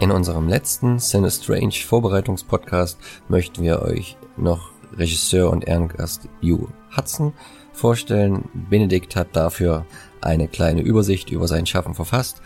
In 0.00 0.10
unserem 0.10 0.48
letzten 0.48 0.98
Cine 0.98 1.30
Strange 1.30 1.74
Vorbereitungspodcast 1.74 2.98
möchten 3.28 3.62
wir 3.62 3.82
euch 3.82 4.16
noch 4.38 4.70
Regisseur 4.96 5.50
und 5.50 5.68
Ehrengast 5.68 6.26
Hugh 6.42 6.68
Hudson 6.96 7.34
vorstellen. 7.74 8.48
Benedikt 8.70 9.14
hat 9.14 9.36
dafür 9.36 9.84
eine 10.22 10.48
kleine 10.48 10.80
Übersicht 10.80 11.28
über 11.28 11.46
sein 11.46 11.66
Schaffen 11.66 11.92
verfasst, 11.92 12.40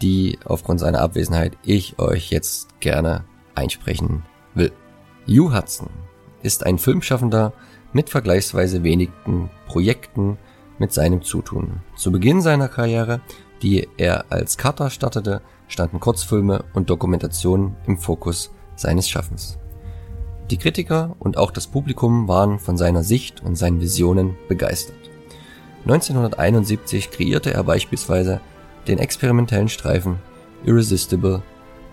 die 0.00 0.38
aufgrund 0.44 0.78
seiner 0.78 1.00
Abwesenheit 1.00 1.58
ich 1.64 1.98
euch 1.98 2.30
jetzt 2.30 2.78
gerne 2.78 3.24
einsprechen 3.56 4.22
will. 4.54 4.70
Hugh 5.26 5.52
Hudson 5.52 5.90
ist 6.44 6.64
ein 6.64 6.78
Filmschaffender 6.78 7.52
mit 7.92 8.08
vergleichsweise 8.08 8.84
wenigen 8.84 9.50
Projekten 9.66 10.38
mit 10.78 10.92
seinem 10.92 11.22
Zutun. 11.22 11.80
Zu 11.96 12.12
Beginn 12.12 12.40
seiner 12.40 12.68
Karriere, 12.68 13.20
die 13.62 13.88
er 13.96 14.26
als 14.30 14.56
Cutter 14.56 14.90
startete, 14.90 15.42
standen 15.70 16.00
Kurzfilme 16.00 16.64
und 16.74 16.90
Dokumentationen 16.90 17.76
im 17.86 17.96
Fokus 17.96 18.50
seines 18.76 19.08
Schaffens. 19.08 19.58
Die 20.50 20.58
Kritiker 20.58 21.14
und 21.18 21.38
auch 21.38 21.52
das 21.52 21.68
Publikum 21.68 22.26
waren 22.28 22.58
von 22.58 22.76
seiner 22.76 23.04
Sicht 23.04 23.42
und 23.42 23.56
seinen 23.56 23.80
Visionen 23.80 24.36
begeistert. 24.48 24.96
1971 25.84 27.10
kreierte 27.10 27.54
er 27.54 27.62
beispielsweise 27.62 28.40
den 28.88 28.98
experimentellen 28.98 29.68
Streifen 29.68 30.18
Irresistible, 30.64 31.42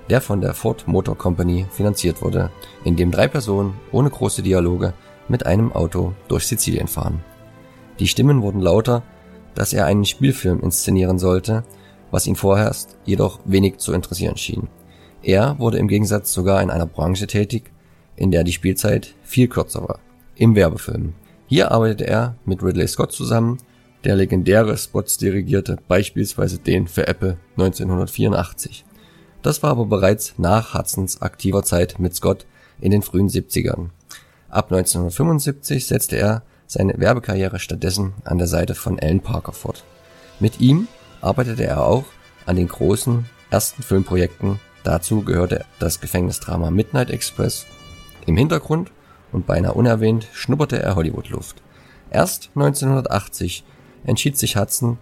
der 0.10 0.22
von 0.22 0.42
der 0.42 0.54
Ford 0.54 0.88
Motor 0.88 1.18
Company 1.18 1.66
finanziert 1.70 2.22
wurde, 2.22 2.50
in 2.84 2.96
dem 2.96 3.12
drei 3.12 3.28
Personen 3.28 3.76
ohne 3.92 4.10
große 4.10 4.42
Dialoge 4.42 4.94
mit 5.28 5.46
einem 5.46 5.72
Auto 5.72 6.14
durch 6.28 6.48
Sizilien 6.48 6.88
fahren. 6.88 7.22
Die 8.00 8.08
Stimmen 8.08 8.42
wurden 8.42 8.62
lauter, 8.62 9.04
dass 9.56 9.74
er 9.74 9.86
einen 9.86 10.06
Spielfilm 10.06 10.62
inszenieren 10.62 11.20
sollte, 11.20 11.64
was 12.12 12.28
ihn 12.28 12.36
vorerst 12.36 12.98
jedoch 13.06 13.40
wenig 13.46 13.78
zu 13.78 13.94
interessieren 13.94 14.38
schien. 14.38 14.68
Er 15.24 15.60
wurde 15.60 15.78
im 15.78 15.88
Gegensatz 15.88 16.34
sogar 16.34 16.62
in 16.62 16.70
einer 16.70 16.86
Branche 16.86 17.28
tätig, 17.28 17.72
in 18.16 18.32
der 18.32 18.44
die 18.44 18.54
Spielzeit 18.54 19.14
viel 19.24 19.48
kürzer 19.48 19.82
war, 19.88 20.00
im 20.36 20.56
Werbefilm. 20.56 21.14
Hier 21.48 21.72
arbeitete 21.72 22.08
er 22.08 22.36
mit 22.46 22.64
Ridley 22.64 22.88
Scott 22.88 23.12
zusammen, 23.12 23.58
der 24.04 24.16
legendäre 24.16 24.78
Spots 24.78 25.18
dirigierte, 25.18 25.78
beispielsweise 25.88 26.60
den 26.60 26.88
für 26.88 27.08
Apple 27.08 27.38
1984. 27.58 28.86
Das 29.42 29.64
war 29.64 29.72
aber 29.72 29.86
bereits 29.86 30.36
nach 30.38 30.74
Hudsons 30.74 31.22
aktiver 31.22 31.64
Zeit 31.64 32.00
mit 32.00 32.16
Scott 32.16 32.46
in 32.80 32.92
den 32.92 33.02
frühen 33.02 33.30
70ern. 33.30 33.90
Ab 34.50 34.72
1975 34.72 35.86
setzte 35.86 36.18
er 36.18 36.44
seine 36.68 36.98
Werbekarriere 36.98 37.60
stattdessen 37.60 38.14
an 38.24 38.38
der 38.38 38.48
Seite 38.48 38.76
von 38.76 39.00
Alan 39.00 39.22
Parker 39.22 39.54
fort. 39.54 39.84
Mit 40.40 40.60
ihm 40.60 40.88
arbeitete 41.28 41.66
er 41.66 41.86
auch 41.86 42.06
an 42.46 42.56
den 42.56 42.70
großen 42.70 43.26
ersten 43.50 43.84
Filmprojekten. 43.84 44.60
Dazu 44.84 45.24
gehörte 45.24 45.66
das 45.78 46.00
Gefängnisdrama 46.00 46.72
Midnight 46.72 47.10
Express 47.10 47.66
im 48.26 48.38
Hintergrund 48.38 48.92
und 49.34 49.46
beinahe 49.46 49.74
unerwähnt 49.74 50.28
schnupperte 50.32 50.82
er 50.82 50.96
Hollywood-Luft. 50.96 51.62
Erst 52.10 52.52
1980 52.56 53.66
entschied 54.06 54.38
sich 54.38 54.56
Hudson, 54.56 54.98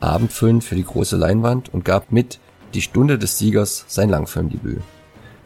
Abendfilm 0.00 0.60
für 0.62 0.74
die 0.74 0.84
große 0.84 1.16
Leinwand 1.16 1.72
und 1.72 1.84
gab 1.84 2.10
mit 2.10 2.40
Die 2.74 2.82
Stunde 2.82 3.16
des 3.16 3.38
Siegers 3.38 3.84
sein 3.86 4.10
Langfilmdebüt. 4.10 4.82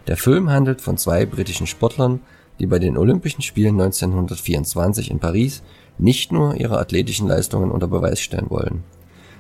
Der 0.07 0.17
Film 0.17 0.49
handelt 0.49 0.81
von 0.81 0.97
zwei 0.97 1.27
britischen 1.27 1.67
Sportlern, 1.67 2.21
die 2.59 2.67
bei 2.67 2.79
den 2.79 2.97
Olympischen 2.97 3.43
Spielen 3.43 3.79
1924 3.81 5.11
in 5.11 5.19
Paris 5.19 5.63
nicht 5.99 6.33
nur 6.33 6.55
ihre 6.55 6.79
athletischen 6.79 7.29
Leistungen 7.29 7.71
unter 7.71 7.87
Beweis 7.87 8.21
stellen 8.21 8.49
wollen. 8.49 8.83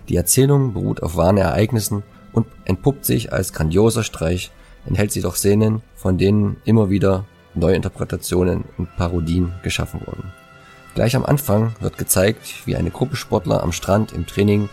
Die 0.08 0.16
Erzählung 0.16 0.74
beruht 0.74 1.02
auf 1.02 1.16
wahren 1.16 1.36
Ereignissen 1.36 2.02
und 2.32 2.46
entpuppt 2.64 3.04
sich 3.04 3.32
als 3.32 3.52
grandioser 3.52 4.02
Streich, 4.02 4.50
enthält 4.86 5.12
sie 5.12 5.20
doch 5.20 5.36
Szenen, 5.36 5.82
von 5.94 6.18
denen 6.18 6.56
immer 6.64 6.90
wieder 6.90 7.24
Neuinterpretationen 7.54 8.64
und 8.78 8.96
Parodien 8.96 9.52
geschaffen 9.62 10.00
wurden. 10.06 10.32
Gleich 10.94 11.16
am 11.16 11.24
Anfang 11.24 11.74
wird 11.80 11.98
gezeigt, 11.98 12.66
wie 12.66 12.76
eine 12.76 12.90
Gruppe 12.90 13.16
Sportler 13.16 13.62
am 13.62 13.72
Strand 13.72 14.12
im 14.12 14.26
Training 14.26 14.68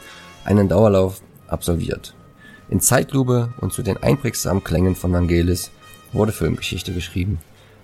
einen 0.46 0.68
Dauerlauf 0.68 1.22
absolviert. 1.48 2.16
In 2.70 2.80
Zeitlupe 2.82 3.54
und 3.62 3.74
zu 3.74 3.84
den 3.84 3.98
einprägsamen 3.98 4.64
Klängen 4.64 4.96
von 4.96 5.14
Vangelis 5.14 5.72
wurde 6.12 6.32
Filmgeschichte 6.32 6.94
geschrieben. 6.94 7.40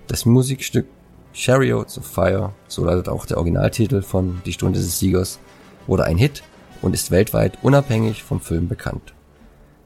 Das 0.06 0.26
Musikstück 0.26 0.86
Chariots 1.32 1.98
of 1.98 2.06
Fire, 2.06 2.52
so 2.68 2.84
lautet 2.84 3.08
auch 3.08 3.26
der 3.26 3.36
Originaltitel 3.36 4.02
von 4.02 4.40
Die 4.46 4.52
Stunde 4.52 4.78
des 4.78 4.98
Siegers, 4.98 5.38
wurde 5.86 6.04
ein 6.04 6.16
Hit 6.16 6.42
und 6.82 6.94
ist 6.94 7.10
weltweit 7.10 7.58
unabhängig 7.62 8.22
vom 8.22 8.40
Film 8.40 8.68
bekannt. 8.68 9.14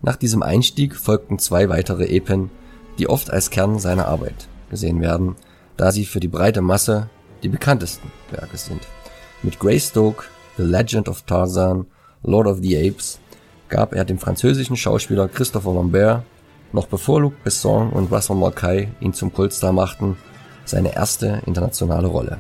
Nach 0.02 0.16
diesem 0.16 0.42
Einstieg 0.42 0.96
folgten 0.96 1.38
zwei 1.38 1.68
weitere 1.68 2.06
Epen, 2.06 2.50
die 2.98 3.08
oft 3.08 3.30
als 3.30 3.50
Kern 3.50 3.78
seiner 3.78 4.06
Arbeit 4.08 4.48
gesehen 4.70 5.00
werden, 5.00 5.36
da 5.76 5.92
sie 5.92 6.06
für 6.06 6.20
die 6.20 6.28
breite 6.28 6.62
Masse 6.62 7.08
die 7.42 7.48
bekanntesten 7.48 8.10
Werke 8.30 8.56
sind. 8.56 8.80
Mit 9.42 9.58
Greystoke, 9.58 10.24
The 10.56 10.62
Legend 10.62 11.08
of 11.08 11.22
Tarzan, 11.22 11.86
Lord 12.22 12.46
of 12.46 12.58
the 12.60 12.76
Apes 12.76 13.18
gab 13.68 13.94
er 13.94 14.04
dem 14.04 14.18
französischen 14.18 14.76
Schauspieler 14.76 15.28
Christopher 15.28 15.72
Lambert, 15.72 16.24
noch 16.72 16.86
bevor 16.86 17.20
Luc 17.20 17.42
Besson 17.42 17.90
und 17.90 18.12
Russell 18.12 18.36
Mulcahy 18.36 18.88
ihn 19.00 19.14
zum 19.14 19.32
Kultstar 19.32 19.72
machten, 19.72 20.16
seine 20.64 20.94
erste 20.94 21.40
internationale 21.46 22.08
Rolle. 22.08 22.38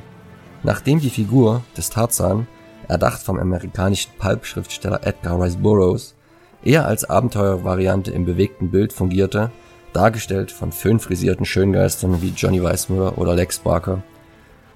Nachdem 0.62 1.00
die 1.00 1.10
Figur 1.10 1.62
des 1.76 1.90
Tarzan, 1.90 2.46
erdacht 2.90 3.22
vom 3.22 3.38
amerikanischen 3.38 4.10
Pulp-Schriftsteller 4.18 5.00
Edgar 5.06 5.40
Rice 5.40 5.56
Burroughs, 5.56 6.14
eher 6.62 6.86
als 6.86 7.08
Abenteuervariante 7.08 8.10
im 8.10 8.24
bewegten 8.24 8.70
Bild 8.70 8.92
fungierte, 8.92 9.50
dargestellt 9.92 10.52
von 10.52 10.72
föhnfrisierten 10.72 11.46
Schöngeistern 11.46 12.20
wie 12.20 12.32
Johnny 12.36 12.62
Weissmuller 12.62 13.16
oder 13.16 13.34
Lex 13.34 13.60
Barker, 13.60 14.02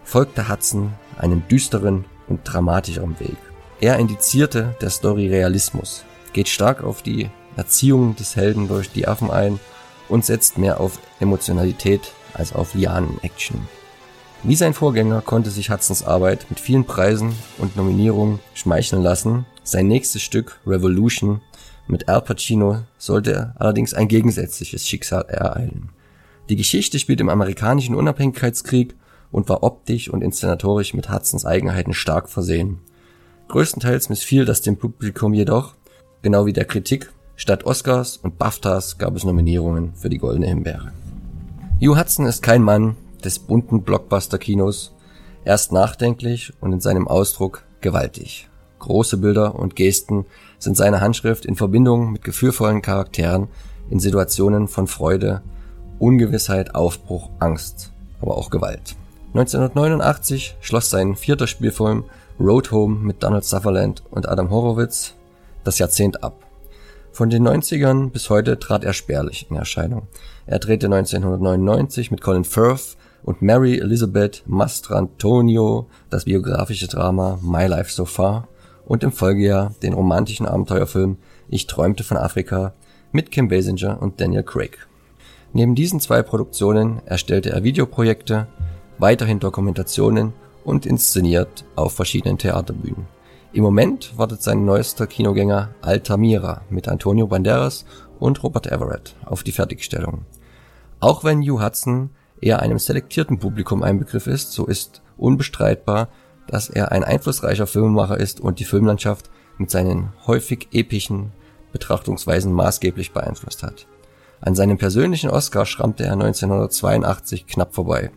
folgte 0.04 0.48
Hudson 0.48 0.92
einen 1.18 1.46
düsteren 1.48 2.04
und 2.28 2.40
dramatischeren 2.44 3.18
Weg. 3.20 3.36
Er 3.80 3.98
indizierte 3.98 4.74
der 4.80 4.90
Story 4.90 5.28
Realismus, 5.28 6.04
geht 6.32 6.48
stark 6.48 6.82
auf 6.82 7.02
die 7.02 7.28
Erziehung 7.56 8.16
des 8.16 8.36
Helden 8.36 8.68
durch 8.68 8.90
die 8.90 9.06
Affen 9.06 9.30
ein 9.30 9.60
und 10.08 10.24
setzt 10.24 10.58
mehr 10.58 10.80
auf 10.80 10.98
Emotionalität 11.20 12.12
als 12.32 12.52
auf 12.52 12.74
Lianen-Action. 12.74 13.60
Wie 14.46 14.56
sein 14.56 14.74
Vorgänger 14.74 15.22
konnte 15.22 15.48
sich 15.48 15.70
Hudsons 15.70 16.04
Arbeit 16.04 16.44
mit 16.50 16.60
vielen 16.60 16.84
Preisen 16.84 17.34
und 17.56 17.76
Nominierungen 17.76 18.40
schmeicheln 18.52 19.02
lassen. 19.02 19.46
Sein 19.62 19.88
nächstes 19.88 20.20
Stück 20.20 20.60
Revolution 20.66 21.40
mit 21.86 22.10
Al 22.10 22.20
Pacino 22.20 22.82
sollte 22.98 23.54
allerdings 23.56 23.94
ein 23.94 24.06
gegensätzliches 24.06 24.86
Schicksal 24.86 25.24
ereilen. 25.28 25.88
Die 26.50 26.56
Geschichte 26.56 26.98
spielt 26.98 27.22
im 27.22 27.30
amerikanischen 27.30 27.94
Unabhängigkeitskrieg 27.94 28.94
und 29.32 29.48
war 29.48 29.62
optisch 29.62 30.10
und 30.10 30.20
inszenatorisch 30.20 30.92
mit 30.92 31.10
Hudsons 31.10 31.46
Eigenheiten 31.46 31.94
stark 31.94 32.28
versehen. 32.28 32.80
Größtenteils 33.48 34.10
missfiel 34.10 34.44
das 34.44 34.60
dem 34.60 34.76
Publikum 34.76 35.32
jedoch, 35.32 35.74
genau 36.20 36.44
wie 36.44 36.52
der 36.52 36.66
Kritik. 36.66 37.10
Statt 37.36 37.64
Oscars 37.64 38.18
und 38.18 38.36
BAFTAs 38.36 38.98
gab 38.98 39.16
es 39.16 39.24
Nominierungen 39.24 39.94
für 39.94 40.10
die 40.10 40.18
Goldene 40.18 40.48
Himbeere. 40.48 40.92
Hugh 41.80 41.98
Hudson 41.98 42.26
ist 42.26 42.42
kein 42.42 42.62
Mann 42.62 42.96
des 43.24 43.38
bunten 43.38 43.82
Blockbuster-Kinos. 43.82 44.94
Er 45.44 45.54
ist 45.54 45.72
nachdenklich 45.72 46.52
und 46.60 46.72
in 46.72 46.80
seinem 46.80 47.08
Ausdruck 47.08 47.64
gewaltig. 47.80 48.48
Große 48.78 49.16
Bilder 49.16 49.54
und 49.54 49.76
Gesten 49.76 50.26
sind 50.58 50.76
seine 50.76 51.00
Handschrift 51.00 51.46
in 51.46 51.56
Verbindung 51.56 52.12
mit 52.12 52.24
gefühlvollen 52.24 52.82
Charakteren 52.82 53.48
in 53.90 54.00
Situationen 54.00 54.68
von 54.68 54.86
Freude, 54.86 55.42
Ungewissheit, 55.98 56.74
Aufbruch, 56.74 57.30
Angst, 57.38 57.92
aber 58.20 58.36
auch 58.36 58.50
Gewalt. 58.50 58.96
1989 59.34 60.56
schloss 60.60 60.90
sein 60.90 61.16
vierter 61.16 61.46
Spielfilm 61.46 62.04
Road 62.38 62.70
Home 62.72 62.96
mit 62.96 63.22
Donald 63.22 63.44
Sutherland 63.44 64.02
und 64.10 64.28
Adam 64.28 64.50
Horowitz 64.50 65.14
das 65.64 65.78
Jahrzehnt 65.78 66.22
ab. 66.22 66.44
Von 67.12 67.30
den 67.30 67.46
90ern 67.46 68.10
bis 68.10 68.28
heute 68.28 68.58
trat 68.58 68.84
er 68.84 68.92
spärlich 68.92 69.46
in 69.48 69.56
Erscheinung. 69.56 70.08
Er 70.46 70.58
drehte 70.58 70.86
1999 70.86 72.10
mit 72.10 72.20
Colin 72.20 72.44
Firth 72.44 72.96
und 73.24 73.42
Mary 73.42 73.78
Elizabeth 73.78 74.42
Mastrantonio 74.46 75.88
das 76.10 76.24
biografische 76.26 76.86
Drama 76.86 77.38
My 77.42 77.66
Life 77.66 77.90
So 77.90 78.04
Far 78.04 78.48
und 78.86 79.02
im 79.02 79.12
Folgejahr 79.12 79.74
den 79.82 79.94
romantischen 79.94 80.46
Abenteuerfilm 80.46 81.16
Ich 81.48 81.66
träumte 81.66 82.04
von 82.04 82.16
Afrika 82.16 82.74
mit 83.12 83.30
Kim 83.30 83.48
Basinger 83.48 84.00
und 84.00 84.20
Daniel 84.20 84.42
Craig. 84.42 84.86
Neben 85.52 85.74
diesen 85.74 86.00
zwei 86.00 86.22
Produktionen 86.22 87.00
erstellte 87.06 87.50
er 87.50 87.62
Videoprojekte, 87.62 88.46
weiterhin 88.98 89.40
Dokumentationen 89.40 90.32
und 90.64 90.84
inszeniert 90.84 91.64
auf 91.76 91.94
verschiedenen 91.94 92.38
Theaterbühnen. 92.38 93.06
Im 93.52 93.62
Moment 93.62 94.18
wartet 94.18 94.42
sein 94.42 94.64
neuester 94.64 95.06
Kinogänger 95.06 95.70
Altamira 95.80 96.62
mit 96.70 96.88
Antonio 96.88 97.28
Banderas 97.28 97.84
und 98.18 98.42
Robert 98.42 98.66
Everett 98.66 99.14
auf 99.24 99.44
die 99.44 99.52
Fertigstellung. 99.52 100.22
Auch 100.98 101.22
wenn 101.22 101.40
Hugh 101.40 101.64
Hudson 101.64 102.10
eher 102.40 102.60
einem 102.60 102.78
selektierten 102.78 103.38
Publikum 103.38 103.82
ein 103.82 103.98
Begriff 103.98 104.26
ist, 104.26 104.52
so 104.52 104.66
ist 104.66 105.02
unbestreitbar, 105.16 106.08
dass 106.46 106.68
er 106.68 106.92
ein 106.92 107.04
einflussreicher 107.04 107.66
Filmemacher 107.66 108.18
ist 108.18 108.40
und 108.40 108.58
die 108.60 108.64
Filmlandschaft 108.64 109.30
mit 109.58 109.70
seinen 109.70 110.12
häufig 110.26 110.68
epischen 110.72 111.32
Betrachtungsweisen 111.72 112.52
maßgeblich 112.52 113.12
beeinflusst 113.12 113.62
hat. 113.62 113.86
An 114.40 114.54
seinem 114.54 114.78
persönlichen 114.78 115.30
Oscar 115.30 115.64
schrammte 115.64 116.04
er 116.04 116.12
1982 116.12 117.46
knapp 117.46 117.74
vorbei. 117.74 118.10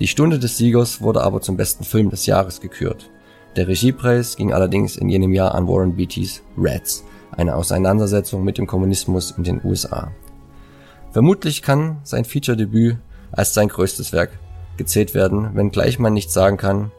Die 0.00 0.08
Stunde 0.08 0.38
des 0.38 0.58
Siegers 0.58 1.00
wurde 1.00 1.22
aber 1.22 1.40
zum 1.40 1.56
besten 1.56 1.84
Film 1.84 2.10
des 2.10 2.26
Jahres 2.26 2.60
gekürt. 2.60 3.10
Der 3.56 3.68
Regiepreis 3.68 4.36
ging 4.36 4.52
allerdings 4.52 4.96
in 4.96 5.08
jenem 5.08 5.32
Jahr 5.32 5.54
an 5.54 5.68
Warren 5.68 5.94
Beatty's 5.94 6.42
Rats, 6.56 7.04
eine 7.30 7.54
Auseinandersetzung 7.54 8.44
mit 8.44 8.58
dem 8.58 8.66
Kommunismus 8.66 9.30
in 9.30 9.44
den 9.44 9.60
USA. 9.64 10.10
Vermutlich 11.12 11.62
kann 11.62 11.98
sein 12.02 12.24
Feature-Debüt 12.24 12.96
als 13.36 13.54
sein 13.54 13.68
größtes 13.68 14.12
Werk 14.12 14.30
gezählt 14.76 15.14
werden, 15.14 15.54
wenngleich 15.54 15.98
man 15.98 16.12
nicht 16.12 16.30
sagen 16.30 16.56
kann, 16.56 16.90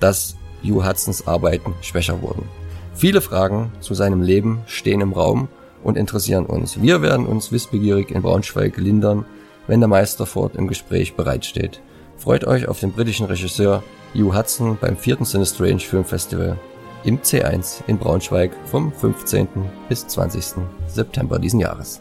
dass 0.00 0.36
Hugh 0.62 0.86
Hudsons 0.86 1.26
Arbeiten 1.26 1.74
schwächer 1.80 2.22
wurden. 2.22 2.48
Viele 2.94 3.20
Fragen 3.20 3.72
zu 3.80 3.94
seinem 3.94 4.22
Leben 4.22 4.60
stehen 4.66 5.00
im 5.00 5.12
Raum 5.12 5.48
und 5.82 5.96
interessieren 5.96 6.46
uns. 6.46 6.80
Wir 6.80 7.02
werden 7.02 7.26
uns 7.26 7.52
wissbegierig 7.52 8.10
in 8.10 8.22
Braunschweig 8.22 8.76
lindern, 8.76 9.24
wenn 9.66 9.80
der 9.80 9.88
Meister 9.88 10.26
Ford 10.26 10.56
im 10.56 10.66
Gespräch 10.66 11.14
bereitsteht. 11.14 11.80
Freut 12.16 12.44
euch 12.44 12.68
auf 12.68 12.80
den 12.80 12.92
britischen 12.92 13.26
Regisseur 13.26 13.82
Hugh 14.14 14.36
Hudson 14.36 14.78
beim 14.80 14.96
vierten 14.96 15.24
Sinistrange 15.24 15.80
Film 15.80 16.04
Festival 16.04 16.58
im 17.04 17.20
C1 17.20 17.82
in 17.86 17.98
Braunschweig 17.98 18.50
vom 18.64 18.92
15. 18.92 19.46
bis 19.88 20.06
20. 20.06 20.64
September 20.88 21.38
diesen 21.38 21.60
Jahres. 21.60 22.00